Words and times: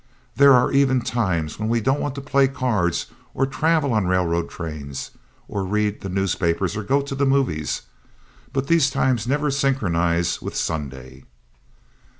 There 0.35 0.53
are 0.53 0.71
even 0.71 1.01
times 1.01 1.59
when 1.59 1.69
we 1.69 1.79
don't 1.79 1.99
want 2.01 2.15
to 2.15 2.21
play 2.21 2.47
cards 2.47 3.05
or 3.35 3.45
travel 3.45 3.93
on 3.93 4.07
railroad 4.07 4.49
trains 4.49 5.11
or 5.47 5.63
read 5.63 6.01
the 6.01 6.09
newspapers 6.09 6.75
or 6.75 6.81
go 6.81 7.03
to 7.03 7.13
the 7.13 7.23
movies, 7.23 7.83
but 8.51 8.65
these 8.65 8.89
times 8.89 9.27
never 9.27 9.51
synchronize 9.51 10.41
with 10.41 10.55
Sunday. 10.55 11.25